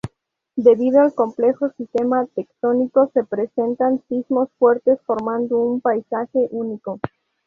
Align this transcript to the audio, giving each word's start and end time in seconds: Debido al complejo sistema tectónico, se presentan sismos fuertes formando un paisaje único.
Debido 0.55 1.01
al 1.01 1.13
complejo 1.13 1.69
sistema 1.77 2.25
tectónico, 2.33 3.11
se 3.13 3.23
presentan 3.23 4.01
sismos 4.09 4.49
fuertes 4.57 4.99
formando 5.05 5.59
un 5.59 5.79
paisaje 5.79 6.47
único. 6.49 6.99